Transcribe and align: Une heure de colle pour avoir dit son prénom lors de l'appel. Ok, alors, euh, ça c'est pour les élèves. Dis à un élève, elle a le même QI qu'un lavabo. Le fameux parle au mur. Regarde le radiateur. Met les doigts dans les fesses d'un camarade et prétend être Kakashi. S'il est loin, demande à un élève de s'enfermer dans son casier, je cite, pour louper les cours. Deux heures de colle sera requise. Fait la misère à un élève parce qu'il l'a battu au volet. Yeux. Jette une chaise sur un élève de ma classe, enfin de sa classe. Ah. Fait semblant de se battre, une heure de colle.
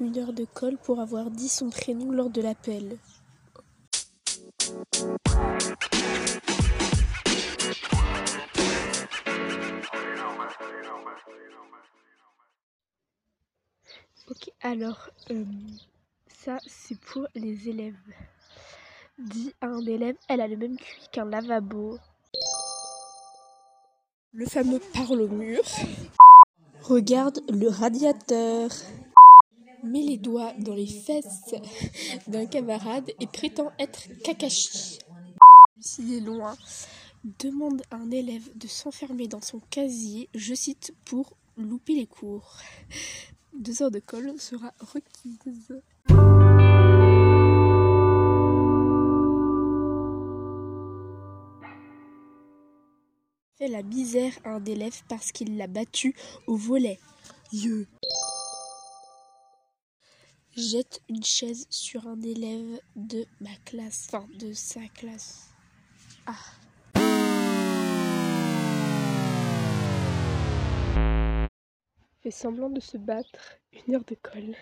Une 0.00 0.18
heure 0.18 0.32
de 0.32 0.44
colle 0.44 0.76
pour 0.76 1.00
avoir 1.00 1.30
dit 1.30 1.48
son 1.48 1.70
prénom 1.70 2.10
lors 2.10 2.30
de 2.30 2.42
l'appel. 2.42 2.98
Ok, 14.30 14.50
alors, 14.62 15.10
euh, 15.30 15.44
ça 16.28 16.58
c'est 16.66 16.98
pour 16.98 17.26
les 17.34 17.68
élèves. 17.68 17.94
Dis 19.18 19.52
à 19.60 19.66
un 19.66 19.86
élève, 19.86 20.16
elle 20.28 20.40
a 20.40 20.48
le 20.48 20.56
même 20.56 20.76
QI 20.76 21.08
qu'un 21.12 21.26
lavabo. 21.26 21.98
Le 24.32 24.46
fameux 24.46 24.80
parle 24.92 25.20
au 25.20 25.28
mur. 25.28 25.62
Regarde 26.82 27.40
le 27.48 27.68
radiateur. 27.68 28.70
Met 29.84 30.00
les 30.00 30.16
doigts 30.16 30.54
dans 30.58 30.74
les 30.74 30.86
fesses 30.86 31.54
d'un 32.26 32.46
camarade 32.46 33.10
et 33.20 33.26
prétend 33.26 33.70
être 33.78 34.08
Kakashi. 34.22 34.98
S'il 35.78 36.14
est 36.14 36.20
loin, 36.20 36.56
demande 37.38 37.82
à 37.90 37.96
un 37.96 38.10
élève 38.10 38.48
de 38.56 38.66
s'enfermer 38.66 39.28
dans 39.28 39.42
son 39.42 39.60
casier, 39.70 40.30
je 40.34 40.54
cite, 40.54 40.94
pour 41.04 41.36
louper 41.58 41.94
les 41.94 42.06
cours. 42.06 42.56
Deux 43.52 43.82
heures 43.82 43.90
de 43.90 44.00
colle 44.00 44.40
sera 44.40 44.72
requise. 44.80 45.82
Fait 53.58 53.68
la 53.68 53.82
misère 53.82 54.32
à 54.44 54.54
un 54.54 54.64
élève 54.64 55.02
parce 55.08 55.30
qu'il 55.30 55.58
l'a 55.58 55.66
battu 55.66 56.16
au 56.46 56.56
volet. 56.56 56.98
Yeux. 57.52 57.86
Jette 60.56 61.00
une 61.08 61.24
chaise 61.24 61.66
sur 61.68 62.06
un 62.06 62.22
élève 62.22 62.80
de 62.94 63.26
ma 63.40 63.50
classe, 63.64 64.06
enfin 64.12 64.24
de 64.38 64.52
sa 64.52 64.86
classe. 64.86 65.50
Ah. 66.26 66.32
Fait 72.22 72.30
semblant 72.30 72.70
de 72.70 72.78
se 72.78 72.96
battre, 72.96 73.58
une 73.72 73.96
heure 73.96 74.04
de 74.04 74.14
colle. 74.14 74.54